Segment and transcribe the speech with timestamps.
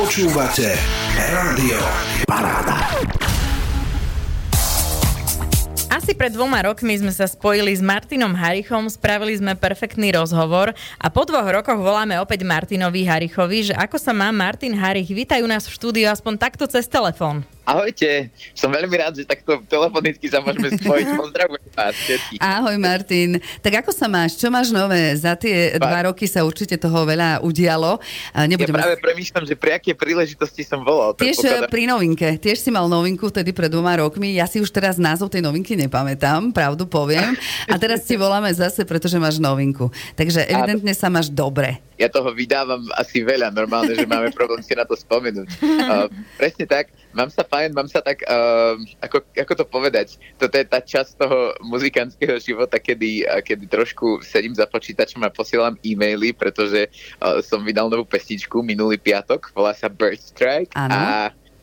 [0.00, 0.80] Počúvate
[1.28, 1.76] Rádio
[2.24, 2.88] Paráda.
[5.92, 11.06] Asi pred dvoma rokmi sme sa spojili s Martinom Harichom, spravili sme perfektný rozhovor a
[11.12, 15.68] po dvoch rokoch voláme opäť Martinovi Harichovi, že ako sa má Martin Harich, vítajú nás
[15.68, 17.44] v štúdiu aspoň takto cez telefón.
[17.64, 21.06] Ahojte, som veľmi rád, že takto telefonicky sa môžeme spojiť.
[21.14, 22.38] Pozdravujem vás všetkých.
[22.40, 23.30] Ahoj Martin.
[23.60, 24.40] Tak ako sa máš?
[24.40, 25.14] Čo máš nové?
[25.14, 28.00] Za tie Ba- dva roky sa určite toho veľa udialo.
[28.34, 28.74] Nebudem...
[28.74, 31.14] Ja práve premýšľam, že pri aké príležitosti som volal.
[31.14, 32.40] Tiež eh, pri novinke.
[32.40, 34.34] Tiež si mal novinku vtedy pred dvoma rokmi.
[34.34, 37.36] Ja si už teraz názov tej novinky nepamätám, pravdu poviem.
[37.70, 39.92] A teraz ti voláme zase, pretože máš novinku.
[40.18, 44.72] Takže evidentne sa máš dobre ja toho vydávam asi veľa, normálne, že máme problém si
[44.72, 45.48] na to spomenúť.
[45.60, 46.08] Uh,
[46.40, 50.64] presne tak, mám sa fajn, mám sa tak, uh, ako, ako to povedať, toto je
[50.64, 56.86] tá časť toho muzikantského života, kedy, kedy trošku sedím za počítačom a posielam e-maily, pretože
[56.86, 60.94] uh, som vydal novú pesničku minulý piatok, volá sa Bird Strike ano.
[60.94, 61.04] a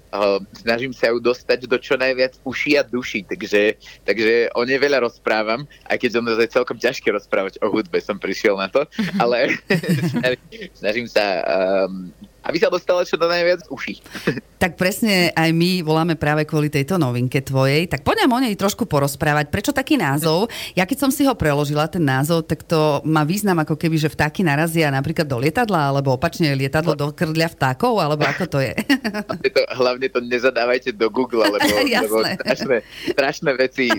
[0.07, 3.75] Uh, snažím sa ju dostať do čo najviac uší a duší, takže,
[4.07, 8.15] takže o nej veľa rozprávam, aj keď ono je celkom ťažké rozprávať o hudbe, som
[8.15, 8.87] prišiel na to,
[9.23, 9.59] ale
[10.79, 12.07] snažím sa um,
[12.47, 13.99] aby sa dostala čo do najviac uší.
[14.57, 17.85] Tak presne aj my voláme práve kvôli tejto novinke tvojej.
[17.85, 19.53] Tak poďme o nej trošku porozprávať.
[19.53, 20.49] Prečo taký názov?
[20.73, 24.09] Ja keď som si ho preložila, ten názov, tak to má význam ako keby, že
[24.09, 28.73] vtáky narazia napríklad do lietadla, alebo opačne lietadlo do krdľa vtákov, alebo ako to je?
[29.29, 31.61] Hlavne to, hlavne to nezadávajte do Google, lebo,
[32.09, 32.77] lebo strašné,
[33.13, 33.93] strašné veci,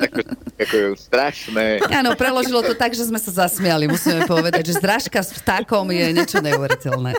[0.00, 0.20] ako,
[0.64, 1.84] ako strašné.
[1.92, 6.08] Áno, preložilo to tak, že sme sa zasmiali, musíme povedať, že zrážka s vtákom je
[6.08, 7.12] niečo neuveriteľné.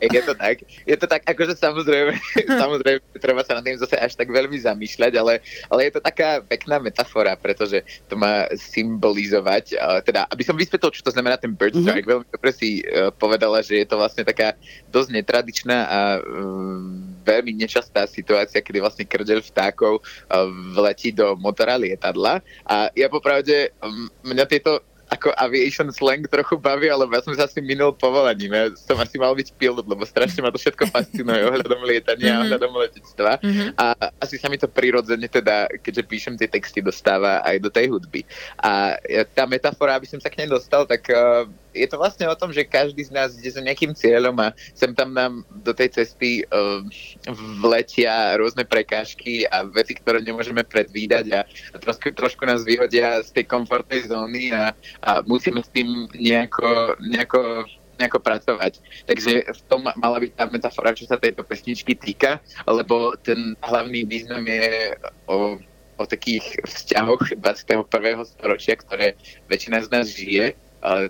[0.00, 2.12] Je to tak, je to tak, akože samozrejme,
[2.62, 6.40] samozrejme, treba sa nad tým zase až tak veľmi zamýšľať, ale, ale je to taká
[6.44, 11.74] pekná metafora, pretože to má symbolizovať, teda, aby som vysvetlil, čo to znamená ten bird
[11.74, 11.82] mhm.
[11.84, 12.24] strike, mm-hmm.
[12.24, 14.54] veľmi dobre si uh, povedala, že je to vlastne taká
[14.88, 21.76] dosť netradičná a um, veľmi nečastá situácia, kedy vlastne krdeľ vtákov uh, vletí do motora
[21.76, 27.32] lietadla a ja popravde, um, mňa tieto ako aviation slang trochu baví, ale ja som
[27.32, 28.52] sa asi minul povolaním.
[28.52, 32.44] Ja som asi mal byť pilot, lebo strašne ma to všetko fascinuje ohľadom lietania, mm-hmm.
[32.44, 33.32] ohľadom letectva.
[33.40, 33.68] Mm-hmm.
[33.80, 33.86] A
[34.20, 38.22] asi sa mi to prirodzene teda, keďže píšem tie texty, dostáva aj do tej hudby.
[38.60, 39.00] A
[39.32, 41.48] tá metafora, aby som sa k nej dostal, tak uh,
[41.78, 44.90] je to vlastne o tom, že každý z nás ide za nejakým cieľom a sem
[44.90, 46.82] tam nám do tej cesty uh,
[47.62, 53.30] vletia rôzne prekážky a veci, ktoré nemôžeme predvídať a, a trošku, trošku nás vyhodia z
[53.38, 54.74] tej komfortnej zóny a,
[55.06, 57.68] a musíme s tým nejako, nejako
[57.98, 58.78] nejako pracovať.
[59.10, 64.06] Takže v tom mala byť tá metafora, čo sa tejto pesničky týka, lebo ten hlavný
[64.06, 64.94] význam je
[65.26, 65.58] o,
[65.98, 67.90] o takých vzťahoch 21.
[68.22, 69.18] storočia, ktoré
[69.50, 70.54] väčšina z nás žije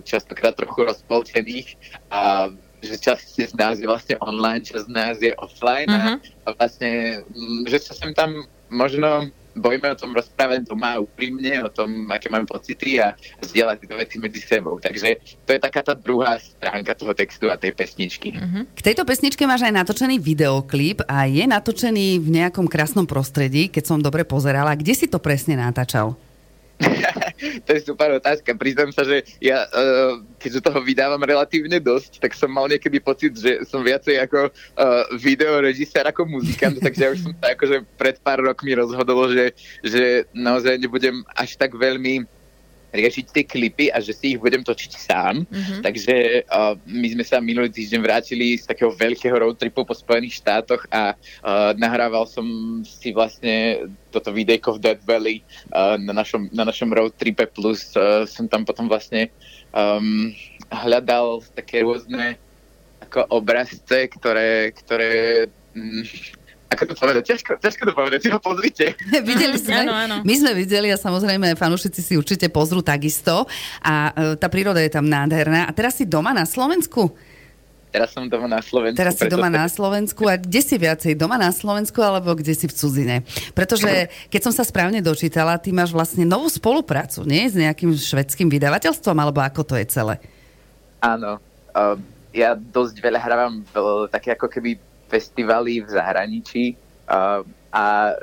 [0.03, 1.77] častokrát trochu rozpoltených
[2.09, 2.49] a
[2.79, 6.15] že časť z nás je vlastne online, časť z nás je offline uh-huh.
[6.47, 9.27] a vlastne, mm, že sa sem tam možno
[9.59, 14.15] bojíme o tom rozprávať doma úprimne, o tom, aké máme pocity a zdieľať tieto veci
[14.21, 14.79] medzi sebou.
[14.79, 18.39] Takže to je taká tá druhá stránka toho textu a tej pesničky.
[18.39, 18.63] Uh-huh.
[18.71, 23.83] K tejto pesničke máš aj natočený videoklip a je natočený v nejakom krásnom prostredí, keď
[23.83, 24.77] som dobre pozerala.
[24.79, 26.15] Kde si to presne natáčal?
[27.65, 28.55] To je super otázka.
[28.55, 33.35] Priznám sa, že ja, uh, keďže toho vydávam relatívne dosť, tak som mal niekedy pocit,
[33.35, 38.17] že som viacej ako uh, videorežisér ako muzikant, takže ja už som sa akože pred
[38.19, 42.38] pár rokmi rozhodol, že, že naozaj nebudem až tak veľmi
[42.89, 45.45] riešiť tie klipy a že si ich budem točiť sám.
[45.45, 45.81] Mm-hmm.
[45.85, 46.15] Takže
[46.49, 50.85] uh, my sme sa minulý týždeň vrátili z takého veľkého road tripu po Spojených štátoch
[50.89, 52.45] a uh, nahrával som
[52.85, 57.93] si vlastne toto videjko v Dead Valley uh, na, našom, na našom road tripe plus
[57.93, 59.29] uh, som tam potom vlastne
[59.73, 60.33] um,
[60.69, 62.37] hľadal také rôzne
[63.09, 66.03] ako obrazce, ktoré, ktoré mm,
[66.69, 68.93] ako to povedať, ťažko, ťažko to povedať, si ho pozrite.
[69.33, 70.15] videli sme, áno, áno.
[70.21, 73.49] my sme videli a samozrejme fanúšici si určite pozrú takisto
[73.81, 75.65] a e, tá príroda je tam nádherná.
[75.65, 77.09] A teraz si doma na Slovensku?
[77.89, 79.01] Teraz som doma na Slovensku.
[79.01, 81.17] Teraz si doma na Slovensku a kde si viacej?
[81.17, 83.25] Doma na Slovensku alebo kde si v cudzine?
[83.57, 87.49] Pretože keď som sa správne dočítala, ty máš vlastne novú spoluprácu, nie?
[87.49, 90.21] S nejakým švedským vydavateľstvom alebo ako to je celé?
[91.01, 91.41] Áno.
[91.73, 91.97] Uh,
[92.29, 93.73] ja dosť veľa hrávam v,
[94.13, 94.77] také ako keby
[95.09, 96.63] festivaly v zahraničí
[97.09, 97.41] uh,
[97.73, 98.15] a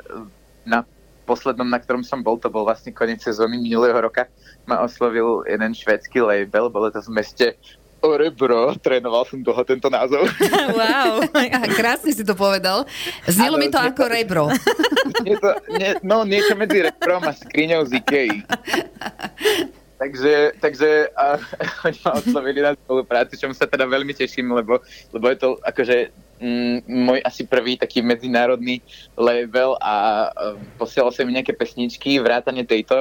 [0.63, 0.87] na
[1.27, 4.31] poslednom, na ktorom som bol, to bol vlastne koniec sezóny minulého roka,
[4.63, 7.59] ma oslovil jeden švedský label, bolo to v meste
[7.97, 10.29] Orebro, trénoval som dlho tento názov.
[10.77, 11.25] Wow,
[11.73, 12.85] krásne si to povedal.
[13.25, 14.45] Znelo mi to ako rebro.
[15.25, 15.49] Nie to,
[15.81, 18.29] nie, no niečo medzi rebrom a skriňou z Ikei.
[19.97, 21.37] takže, takže a,
[21.87, 24.79] oni ma oslovili na spoluprácu, čomu sa teda veľmi teším, lebo,
[25.13, 28.81] lebo je to akože mm, môj asi prvý taký medzinárodný
[29.17, 32.95] label a um, posielal sa mi nejaké pesničky, vrátane tejto,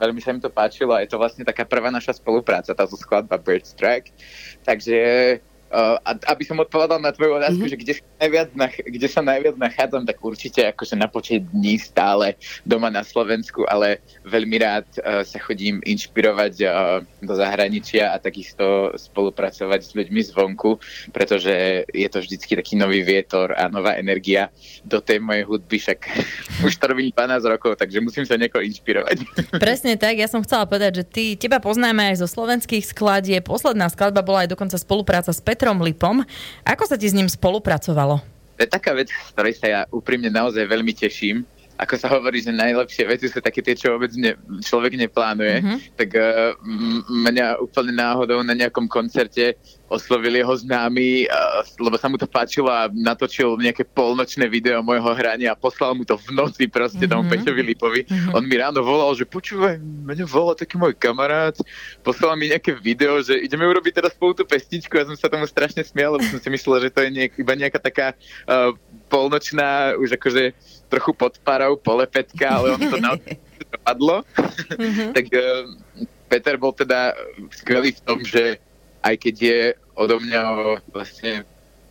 [0.00, 3.36] veľmi sa mi to páčilo a je to vlastne taká prvá naša spolupráca, táto skladba
[3.36, 4.10] Bird Strike.
[4.64, 4.98] Takže
[5.70, 5.94] Uh,
[6.26, 7.78] aby som odpovedal na tvoju otázku, mm-hmm.
[7.78, 11.78] že kde sa, najviac nach, kde sa najviac nachádzam, tak určite akože na počet dní
[11.78, 12.34] stále
[12.66, 16.70] doma na Slovensku, ale veľmi rád uh, sa chodím inšpirovať uh,
[17.22, 20.82] do zahraničia a takisto spolupracovať s ľuďmi zvonku,
[21.14, 24.50] pretože je to vždycky taký nový vietor a nová energia
[24.82, 25.98] do tej mojej hudby, však
[26.66, 29.22] už to robím 12 rokov, takže musím sa niekoho inšpirovať.
[29.62, 33.86] Presne tak, ja som chcela povedať, že ty, teba poznáme aj zo slovenských skladie, posledná
[33.86, 36.24] skladba bola aj dokonca spolupráca s Pet Petrom Lipom.
[36.64, 38.24] Ako sa ti s ním spolupracovalo?
[38.56, 41.44] To je taká vec, z ktorej sa ja úprimne naozaj veľmi teším
[41.80, 45.78] ako sa hovorí, že najlepšie veci sú také tie, čo vôbec ne, človek neplánuje, mm-hmm.
[45.96, 46.52] tak uh,
[47.08, 49.56] mňa úplne náhodou na nejakom koncerte
[49.90, 51.26] oslovil jeho známy,
[51.82, 56.06] lebo sa mu to páčilo a natočil nejaké polnočné video môjho hrania a poslal mu
[56.06, 57.26] to v noci proste mm-hmm.
[57.26, 58.00] tomu Peťovi Lipovi.
[58.06, 58.32] Mm-hmm.
[58.38, 61.58] On mi ráno volal, že počúvaj, mňa volal taký môj kamarát,
[62.06, 65.50] poslal mi nejaké video, že ideme urobiť teraz spolu tú pesničku a som sa tomu
[65.50, 68.14] strašne smial, lebo som si myslel, že to je niek- iba nejaká taká
[68.46, 68.70] uh,
[69.10, 70.54] polnočná, už akože
[70.86, 73.34] trochu pod parou, polepetka, ale on to naozaj
[73.74, 74.22] dopadlo.
[74.78, 75.10] Mm-hmm.
[75.18, 75.66] tak uh,
[76.30, 77.10] Peter bol teda
[77.50, 78.62] skvelý v tom, že
[79.00, 79.60] aj keď je
[79.96, 80.42] odo mňa
[80.92, 81.44] vlastne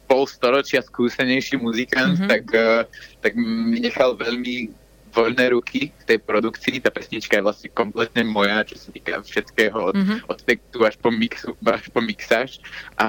[0.09, 2.29] pol storočia skúsenejší muzikant, mm-hmm.
[2.29, 2.81] tak, uh,
[3.21, 4.73] tak mi nechal veľmi
[5.13, 6.81] voľné ruky v tej produkcii.
[6.81, 10.19] Tá pesnička je vlastne kompletne moja, čo sa týka všetkého od, mm-hmm.
[10.29, 12.61] od textu až po, mixu, až po mixáž.
[12.97, 13.07] A,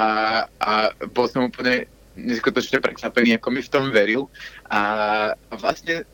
[0.60, 4.28] a bol som úplne neskutočne prekvapený, ako mi v tom veril.
[4.68, 4.80] A
[5.56, 6.04] vlastne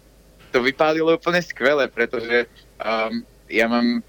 [0.55, 2.47] to vypálilo úplne skvele, pretože
[2.79, 4.03] um, ja mám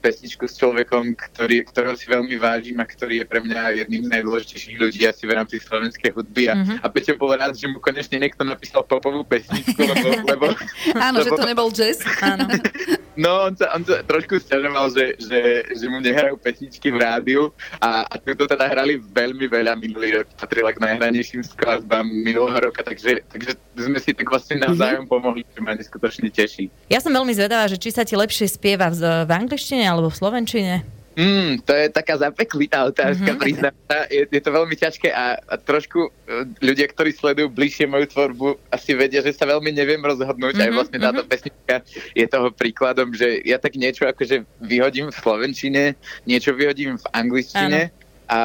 [0.00, 4.12] pesničku s človekom, ktorý, ktorého si veľmi vážim a ktorý je pre mňa jedným z
[4.14, 6.46] najdôležitejších ľudí asi v rámci slovenskej hudby.
[6.50, 6.76] A, mm-hmm.
[6.82, 10.08] a Peťo bol rád, že mu konečne niekto napísal popovú pesničku, lebo...
[10.30, 10.46] lebo
[10.94, 11.98] Áno, lebo, že to nebol jazz.
[12.22, 12.46] Áno.
[13.16, 15.40] No, on sa, on sa trošku stiažoval, že, že,
[15.72, 17.42] že mu nehrajú pesničky v rádiu
[17.80, 20.26] a, a to teda hrali veľmi veľa minulý rok.
[20.36, 25.10] Patrila k najhranejším skladbám minulého roka, takže, takže sme si tak vlastne navzájom mhm.
[25.10, 26.68] pomohli, čo ma neskutočne teší.
[26.92, 30.16] Ja som veľmi zvedavá, že či sa ti lepšie spieva v, v angličtine alebo v
[30.16, 30.95] slovenčine.
[31.16, 33.40] Mm, to je taká zapeklitá otázka, mm-hmm.
[33.40, 34.04] priznám sa.
[34.12, 38.60] Je, je to veľmi ťažké a, a trošku e, ľudia, ktorí sledujú bližšie moju tvorbu,
[38.68, 40.60] asi vedia, že sa veľmi neviem rozhodnúť.
[40.60, 40.66] Mm-hmm.
[40.68, 41.32] Aj mhm, vlastne táto mm-hmm.
[41.32, 41.74] pesnička
[42.12, 45.82] je toho príkladom, že ja tak niečo akože vyhodím v slovenčine,
[46.28, 47.96] niečo vyhodím v angličtine Áno.
[48.28, 48.38] a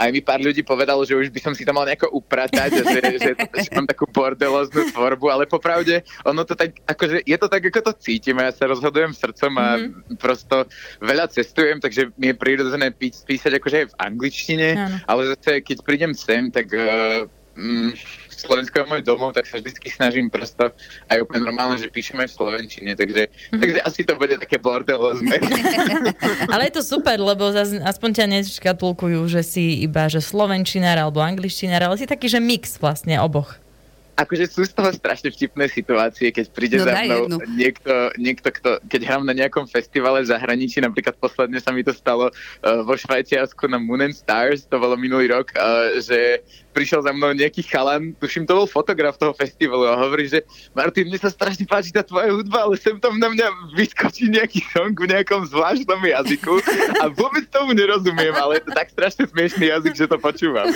[0.00, 2.98] aj mi pár ľudí povedalo, že už by som si to mal nejako upratať, že,
[3.20, 7.62] že, že mám takú bordeloznú tvorbu, ale popravde ono to tak, akože je to tak,
[7.68, 10.16] ako to cítim a ja sa rozhodujem srdcom a mm-hmm.
[10.16, 10.64] prosto
[11.04, 14.96] veľa cestujem, takže mi je prirodzené pí- písať akože aj v angličtine, ano.
[15.04, 17.92] ale zase keď prídem sem, tak uh, mm,
[18.40, 20.72] Slovensko je môj domov, tak sa vždy snažím prosto
[21.12, 23.60] aj úplne normálne, že píšem aj v Slovenčine, takže, mm-hmm.
[23.60, 25.36] takže asi to bude také bordelozne.
[26.52, 31.20] Ale je to super, lebo zaz, aspoň ťa neškatulkujú, že si iba že slovenčinár alebo
[31.20, 33.60] angličtinár, ale si taký, že mix vlastne oboch
[34.20, 38.70] akože sú z toho strašne vtipné situácie, keď príde no, za mnou niekto, niekto kto,
[38.84, 42.94] keď hrám na nejakom festivale v zahraničí, napríklad posledne sa mi to stalo uh, vo
[42.94, 47.66] Švajčiarsku na Moon and Stars, to bolo minulý rok, uh, že prišiel za mnou nejaký
[47.66, 50.46] chalan, tuším, to bol fotograf toho festivalu a hovorí, že
[50.76, 54.62] Martin, mne sa strašne páči tá tvoja hudba, ale sem tam na mňa vyskočí nejaký
[54.70, 56.54] song v nejakom zvláštnom jazyku
[57.02, 60.70] a vôbec tomu nerozumiem, ale je to tak strašne smiešný jazyk, že to počúvam.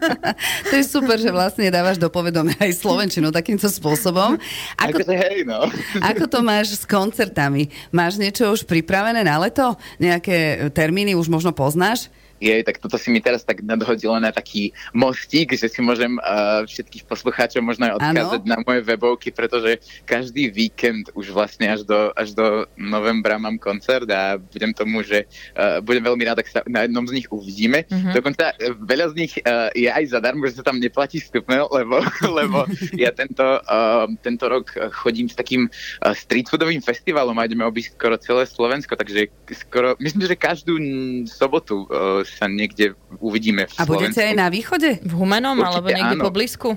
[0.70, 4.38] to je super, že vlastne dávaš do povedomia aj Slovenčinu takýmto spôsobom.
[4.84, 5.66] Ako, akože hej, no.
[6.14, 7.66] ako to máš s koncertami?
[7.90, 9.74] Máš niečo už pripravené na leto?
[9.98, 12.06] Nejaké termíny už možno poznáš?
[12.38, 16.64] Jej, tak toto si mi teraz tak nadhodilo na taký mostík, že si môžem uh,
[16.64, 18.50] všetkých poslucháčov možno aj odkázať ano.
[18.50, 24.06] na moje webovky, pretože každý víkend už vlastne až do, až do novembra mám koncert
[24.10, 25.26] a budem tomu, že
[25.58, 27.84] uh, budem veľmi rád, ak sa na jednom z nich uvidíme.
[27.90, 28.14] Uh-huh.
[28.14, 31.98] Dokonca uh, veľa z nich uh, je aj zadarmo, že sa tam neplatí vstupné, lebo,
[32.26, 32.64] lebo
[32.94, 37.98] ja tento, uh, tento rok chodím s takým uh, street foodovým festivalom a ideme obísť
[37.98, 40.78] skoro celé Slovensko, takže skoro, myslím, že každú
[41.26, 42.92] sobotu uh, sa niekde
[43.22, 45.00] uvidíme v A budete aj na východe?
[45.00, 46.24] V Humenom určite alebo niekde áno.
[46.28, 46.68] po blízku?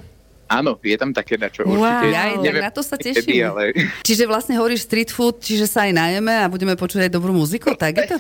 [0.51, 1.79] Áno, je tam také na čo wow.
[1.79, 2.07] určite.
[2.11, 3.23] Ja, neviem, na to sa teším.
[3.23, 3.63] Kedy, ale...
[4.07, 7.71] Čiže vlastne hovoríš street food, čiže sa aj najeme a budeme počuť aj dobrú muziku,
[7.71, 8.17] tak je to?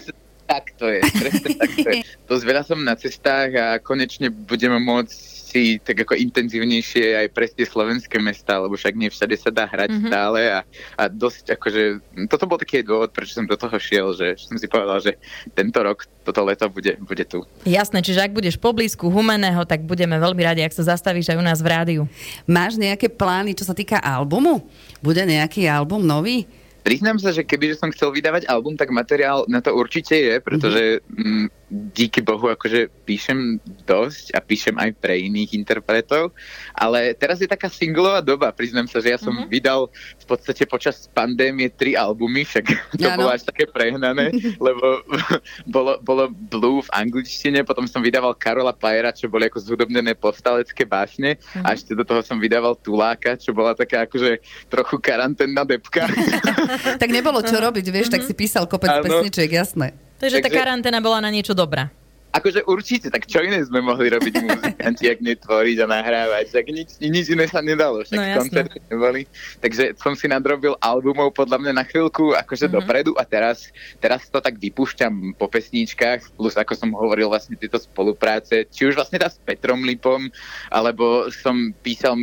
[0.47, 2.03] Tak to je, presne tak to je.
[2.31, 7.51] Dosť veľa som na cestách a konečne budeme môcť veci tak ako intenzívnejšie aj pre
[7.51, 10.07] tie slovenské mesta, lebo však nie všade sa dá hrať mm-hmm.
[10.07, 10.59] stále a,
[10.95, 11.83] a dosť akože,
[12.31, 15.19] toto bol taký dôvod, prečo som do toho šiel, že som si povedal, že
[15.51, 17.43] tento rok, toto leto bude, bude tu.
[17.67, 21.43] Jasné, čiže ak budeš poblízku Humeného, tak budeme veľmi radi, ak sa zastavíš aj u
[21.43, 22.01] nás v rádiu.
[22.47, 24.63] Máš nejaké plány, čo sa týka albumu?
[25.03, 26.47] Bude nejaký album nový?
[26.81, 30.97] Priznám sa, že keby som chcel vydávať album, tak materiál na to určite je, pretože
[31.05, 31.60] mm-hmm.
[31.71, 33.55] Díky Bohu akože píšem
[33.87, 36.35] dosť a píšem aj pre iných interpretov,
[36.75, 39.51] ale teraz je taká singlová doba, priznám sa, že ja som mm-hmm.
[39.51, 39.87] vydal
[40.19, 42.65] v podstate počas pandémie tri albumy, však
[42.99, 43.23] to ano.
[43.23, 44.99] bolo až také prehnané, lebo
[45.75, 50.83] bolo, bolo Blue v angličtine, potom som vydával Karola Pajera, čo boli ako zhudobnené povstalecké
[50.83, 51.63] básne mm-hmm.
[51.63, 56.11] a ešte do toho som vydával Tuláka, čo bola taká akože trochu karanténna depka.
[57.01, 59.07] tak nebolo čo robiť, vieš, tak si písal kopec ano.
[59.07, 60.10] pesničiek, jasné.
[60.21, 61.89] Takže, Takže tá karanténa bola na niečo dobrá.
[62.31, 66.95] Akože určite, tak čo iné sme mohli robiť muzikanti, ak netvoriť a nahrávať, tak nič,
[67.03, 69.27] nič iné sa nedalo, však no, koncerty neboli.
[69.59, 72.77] Takže som si nadrobil albumov podľa mňa na chvíľku akože mm-hmm.
[72.87, 73.67] dopredu a teraz,
[73.99, 78.95] teraz to tak vypúšťam po pesničkách, plus ako som hovoril vlastne tieto spolupráce, či už
[78.95, 80.31] vlastne tá s Petrom Lipom,
[80.71, 82.15] alebo som písal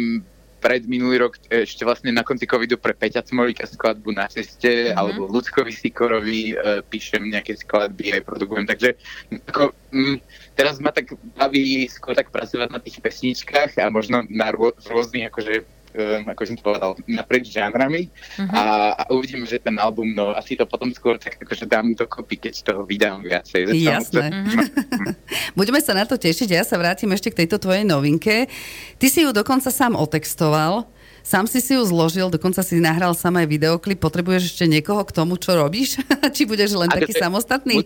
[0.59, 4.99] pred minulý rok ešte vlastne na konci covidu pre Peťa Cmolíka skladbu na ceste, mm-hmm.
[4.99, 8.99] alebo Ľudskovi Sikorovi uh, píšem nejaké skladby aj produkujem, takže
[9.47, 10.19] ako, mm,
[10.59, 15.31] teraz ma tak baví skôr tak pracovať na tých pesničkách a možno na rô, rôznych
[15.31, 18.51] akože um, ako som povedal, naprieč žánrami uh-huh.
[18.51, 18.63] a,
[18.95, 22.55] a uvidím, že ten album, no asi to potom skôr tak akože dám dokopy, keď
[22.65, 23.73] toho vydám viacej.
[23.73, 24.27] Jasné.
[24.29, 25.15] Uh-huh.
[25.59, 28.51] Budeme sa na to tešiť, ja sa vrátim ešte k tejto tvojej novinke.
[28.99, 30.98] Ty si ju dokonca sám otextoval.
[31.23, 34.01] Sám si si ju zložil, dokonca si nahral sám aj videoklip.
[34.01, 36.01] Potrebuješ ešte niekoho k tomu, čo robíš?
[36.35, 37.85] Či budeš len taký te, samostatný?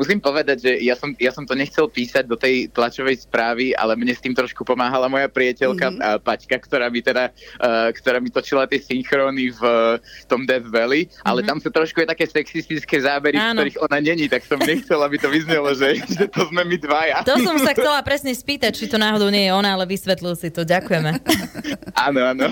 [0.00, 3.98] Musím povedať, že ja som, ja som to nechcel písať do tej tlačovej správy, ale
[3.98, 6.22] mne s tým trošku pomáhala moja priateľka mm-hmm.
[6.22, 9.98] Paťka, ktorá mi teda, uh, ktorá mi točila tie synchróny v uh,
[10.30, 11.48] tom Death Valley, ale mm-hmm.
[11.48, 13.60] tam sú trošku je také sexistické zábery, Áno.
[13.60, 16.76] v ktorých ona není, tak som nechcel, aby to vyznelo, že, že to sme my
[16.78, 17.26] dvaja.
[17.26, 20.48] To som sa chcela presne spýtať, či to náhodou nie je ona, ale vysvetlil si
[20.54, 20.62] to.
[20.62, 21.10] Ďakujeme.
[22.06, 22.46] áno, áno.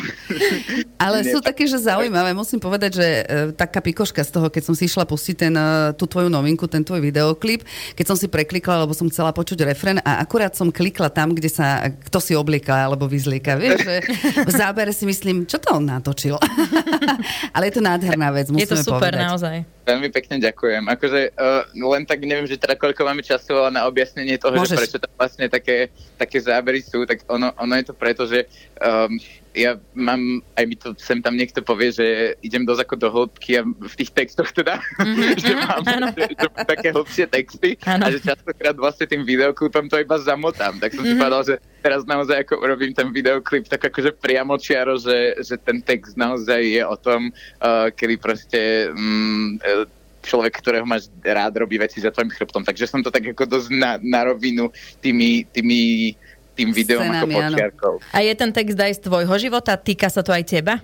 [0.96, 2.32] Ale sú také, že zaujímavé.
[2.32, 5.92] Musím povedať, že e, taká pikoška z toho, keď som si išla pustiť ten, e,
[5.98, 9.98] tú tvoju novinku, ten tvoj videoklip, keď som si preklikla, lebo som chcela počuť refren
[10.00, 13.58] a akurát som klikla tam, kde sa kto si oblieka alebo vyzlieka.
[13.58, 13.96] Vieš, že
[14.44, 16.38] v zábere si myslím, čo to on natočil.
[17.54, 19.26] Ale je to nádherná vec, musíme Je to super, povedať.
[19.28, 19.56] naozaj.
[19.84, 20.82] Veľmi pekne ďakujem.
[20.88, 24.72] Akože uh, len tak neviem, že teda koľko máme času ale na objasnenie toho, Môžeš.
[24.72, 28.48] že prečo tam vlastne také, také zábery sú, tak ono, ono je to preto, že
[28.80, 29.12] um,
[29.54, 33.50] ja mám, aj mi to sem tam niekto povie, že idem dosť ako do hĺbky
[33.58, 35.38] a v tých textoch teda, mm-hmm.
[35.46, 35.82] že, mám,
[36.18, 38.02] že, že také hĺbšie texty ano.
[38.04, 40.82] a že častokrát vlastne tým videoklipom to iba zamotám.
[40.82, 41.08] Tak som mm-hmm.
[41.08, 41.22] si mhm.
[41.22, 45.78] povedal, že teraz naozaj ako urobím ten videoklip tak akože priamo čiaro, že, že ten
[45.78, 47.30] text naozaj je o tom,
[47.62, 49.60] uh, kedy proste um,
[50.24, 52.64] človek, ktorého máš rád, robí veci za tvojim chrbtom.
[52.64, 54.72] Takže som to tak ako dosť na, na rovinu
[55.04, 56.12] tými, tými
[56.54, 57.94] tým videom Scenami, ako počiarkou.
[58.14, 59.74] A je ten text aj z tvojho života?
[59.74, 60.80] Týka sa to aj teba?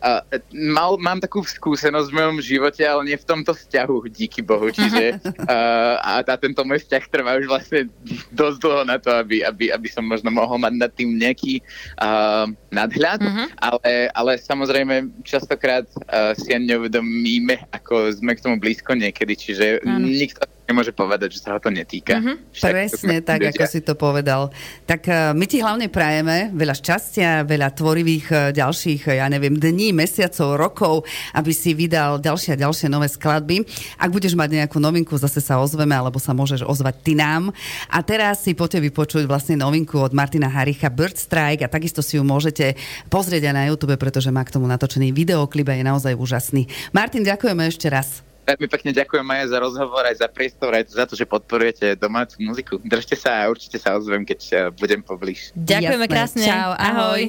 [0.00, 4.72] Uh, mal, mám takú skúsenosť v mojom živote, ale nie v tomto vzťahu, díky Bohu.
[4.72, 7.92] Čiže uh, a tá, tento môj vzťah trvá už vlastne
[8.32, 11.60] dosť dlho na to, aby, aby, aby som možno mohol mať nad tým nejaký
[12.00, 13.46] uh, nadhľad, uh-huh.
[13.60, 19.84] ale, ale samozrejme častokrát uh, si ani neuvedomíme, ako sme k tomu blízko niekedy, čiže
[19.84, 20.00] uh-huh.
[20.00, 22.22] nikto nemôže povedať, že sa ho to netýka.
[22.22, 22.36] Mm-hmm.
[22.54, 23.50] Však Presne tak, ľudia.
[23.58, 24.54] ako si to povedal.
[24.86, 29.90] Tak uh, my ti hlavne prajeme veľa šťastia, veľa tvorivých uh, ďalších, ja neviem, dní,
[29.90, 30.94] mesiacov, rokov,
[31.34, 33.66] aby si vydal ďalšie a ďalšie nové skladby.
[33.98, 37.50] Ak budeš mať nejakú novinku, zase sa ozveme, alebo sa môžeš ozvať ty nám.
[37.90, 42.14] A teraz si poďte vypočuť vlastne novinku od Martina Haricha Bird Strike a takisto si
[42.14, 42.78] ju môžete
[43.10, 46.70] pozrieť aj na YouTube, pretože má k tomu natočený videoklip a je naozaj úžasný.
[46.94, 48.29] Martin, ďakujeme ešte raz.
[48.50, 52.42] Veľmi pekne ďakujem aj za rozhovor, aj za priestor, aj za to, že podporujete domácu
[52.42, 52.82] muziku.
[52.82, 55.54] Držte sa a určite sa ozvem, keď eh, budem poblíž.
[55.54, 56.14] Ďakujeme Jasné.
[56.18, 56.44] krásne.
[56.50, 57.20] Čau, ahoj.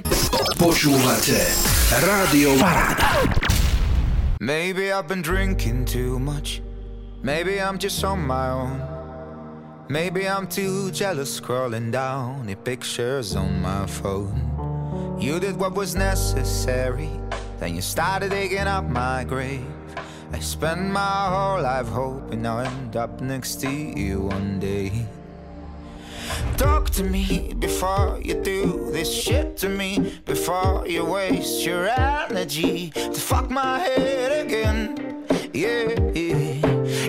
[0.57, 1.37] Počúvate
[2.01, 3.21] Rádio Paráda.
[4.41, 6.65] Maybe I've been drinking too much.
[7.21, 8.81] Maybe I'm just on my own.
[9.93, 14.41] Maybe I'm too jealous scrolling down the pictures on my phone.
[15.21, 17.13] You did what was necessary,
[17.61, 19.69] then you started digging up my grave.
[20.33, 25.05] I spend my whole life hoping I'll end up next to you one day.
[26.57, 32.91] Talk to me before you do this shit to me, before you waste your energy
[32.91, 35.25] to fuck my head again.
[35.53, 35.99] Yeah,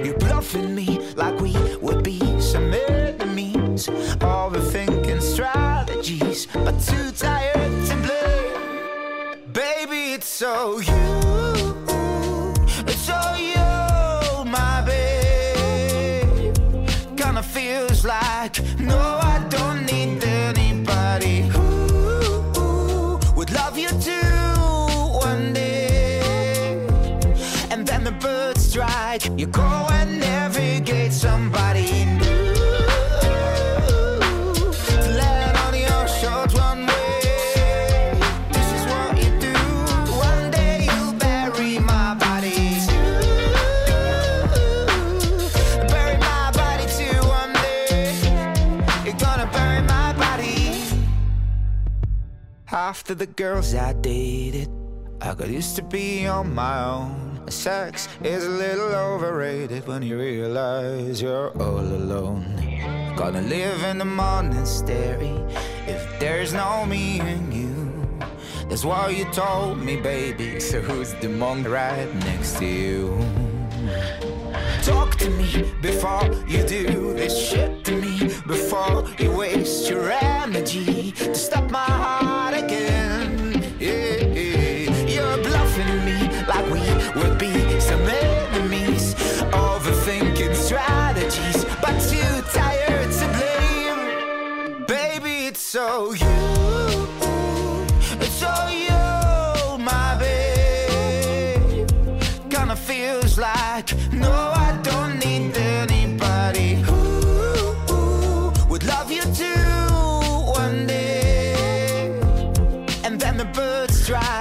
[0.05, 3.87] you're bluffing me like we would be some enemies,
[4.19, 9.37] overthinking strategies, but too tired to play.
[9.53, 11.32] Baby, it's so you.
[18.43, 18.59] back.
[18.81, 19.22] No.
[52.83, 54.69] After the girls I dated
[55.21, 57.49] I got used to be on my own.
[57.49, 62.43] Sex is a little overrated when you realize you're all alone.
[63.15, 65.37] Gonna live in the monastery
[65.87, 68.19] if there's no me and you.
[68.69, 73.17] That's why you told me, baby So who's the monk right next to you?
[74.83, 76.32] Talk to me before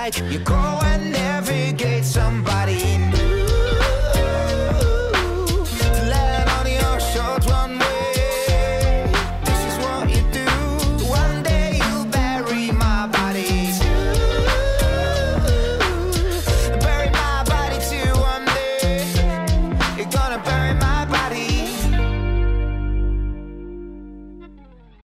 [0.02, 0.61] like you go